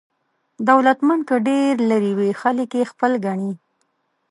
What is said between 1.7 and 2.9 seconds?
لرې وي خلک یې